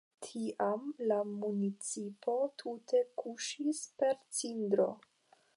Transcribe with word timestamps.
Tiam 0.27 0.87
la 1.11 1.17
municipo 1.33 2.35
tute 2.63 3.05
kuŝis 3.23 3.85
per 4.01 4.21
cindro. 4.41 4.91